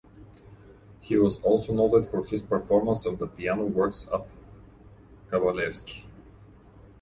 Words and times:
He 0.99 1.15
was 1.15 1.35
also 1.43 1.73
noted 1.75 2.07
for 2.09 2.25
his 2.25 2.41
performances 2.41 3.05
of 3.05 3.19
the 3.19 3.27
piano 3.27 3.65
works 3.67 4.07
of 4.07 4.27
Kabalevsky. 5.29 6.05